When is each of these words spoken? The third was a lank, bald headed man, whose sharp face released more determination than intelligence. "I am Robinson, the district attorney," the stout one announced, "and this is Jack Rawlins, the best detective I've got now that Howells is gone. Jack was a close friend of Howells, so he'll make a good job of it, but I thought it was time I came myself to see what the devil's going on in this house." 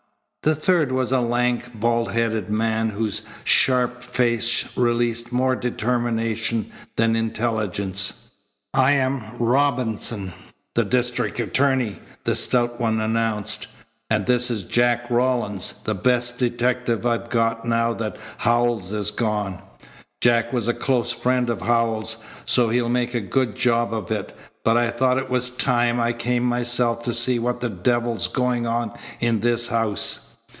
The 0.43 0.55
third 0.55 0.91
was 0.91 1.11
a 1.11 1.19
lank, 1.19 1.79
bald 1.79 2.13
headed 2.13 2.49
man, 2.49 2.89
whose 2.89 3.21
sharp 3.43 4.01
face 4.01 4.65
released 4.75 5.31
more 5.31 5.55
determination 5.55 6.71
than 6.95 7.15
intelligence. 7.15 8.31
"I 8.73 8.93
am 8.93 9.37
Robinson, 9.37 10.33
the 10.73 10.83
district 10.83 11.39
attorney," 11.39 11.99
the 12.23 12.35
stout 12.35 12.81
one 12.81 12.99
announced, 12.99 13.67
"and 14.09 14.25
this 14.25 14.49
is 14.49 14.63
Jack 14.63 15.05
Rawlins, 15.11 15.75
the 15.83 15.93
best 15.93 16.39
detective 16.39 17.05
I've 17.05 17.29
got 17.29 17.63
now 17.63 17.93
that 17.93 18.17
Howells 18.39 18.93
is 18.93 19.11
gone. 19.11 19.61
Jack 20.21 20.51
was 20.51 20.67
a 20.67 20.73
close 20.73 21.11
friend 21.11 21.51
of 21.51 21.61
Howells, 21.61 22.17
so 22.47 22.69
he'll 22.69 22.89
make 22.89 23.13
a 23.13 23.21
good 23.21 23.55
job 23.55 23.93
of 23.93 24.09
it, 24.09 24.35
but 24.65 24.75
I 24.75 24.89
thought 24.89 25.19
it 25.19 25.29
was 25.29 25.51
time 25.51 25.99
I 25.99 26.13
came 26.13 26.41
myself 26.43 27.03
to 27.03 27.13
see 27.13 27.37
what 27.37 27.61
the 27.61 27.69
devil's 27.69 28.27
going 28.27 28.65
on 28.65 28.91
in 29.19 29.41
this 29.41 29.67
house." 29.67 30.29